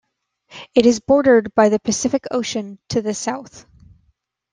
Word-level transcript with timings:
It 0.73 0.87
is 0.87 0.99
bordered 0.99 1.53
by 1.53 1.69
the 1.69 1.77
Pacific 1.77 2.23
Ocean 2.31 2.79
to 2.89 3.03
the 3.03 3.13
south. 3.13 3.67